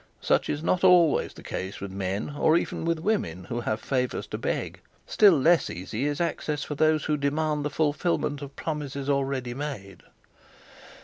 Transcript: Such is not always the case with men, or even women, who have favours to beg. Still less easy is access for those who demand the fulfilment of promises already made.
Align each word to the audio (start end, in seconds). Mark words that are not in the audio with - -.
Such 0.19 0.49
is 0.49 0.63
not 0.63 0.83
always 0.83 1.35
the 1.35 1.43
case 1.43 1.79
with 1.79 1.91
men, 1.91 2.35
or 2.35 2.57
even 2.57 2.85
women, 2.85 3.43
who 3.43 3.61
have 3.61 3.79
favours 3.79 4.25
to 4.29 4.37
beg. 4.39 4.79
Still 5.05 5.37
less 5.39 5.69
easy 5.69 6.05
is 6.07 6.19
access 6.19 6.63
for 6.63 6.73
those 6.73 7.05
who 7.05 7.17
demand 7.17 7.63
the 7.63 7.69
fulfilment 7.69 8.41
of 8.41 8.55
promises 8.55 9.11
already 9.11 9.53
made. 9.53 10.01